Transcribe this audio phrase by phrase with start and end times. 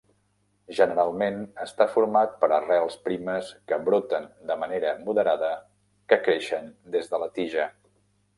[0.77, 5.51] Generalment està format per arrels primes que broten de manera moderada
[6.13, 7.69] que creixen des de la tija.